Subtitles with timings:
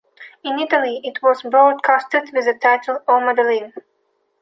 [0.43, 3.71] In Italy it was broadcasted with the title “Oh Madeline”.